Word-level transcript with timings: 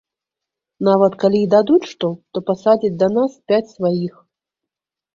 Нават 0.87 1.13
калі 1.25 1.39
і 1.45 1.51
дадуць 1.53 1.87
што, 1.93 2.11
то 2.33 2.37
пасадзяць 2.49 2.95
да 3.05 3.13
нас 3.21 3.31
пяць 3.53 3.65
сваіх. 3.79 4.13